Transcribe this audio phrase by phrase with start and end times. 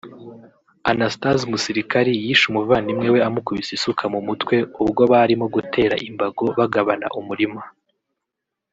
[0.91, 7.61] Anastase Musirikari yishe umuvandimwe we amukubise isuka mu mutwe ubwo barimo gutera imbago bagabana umurima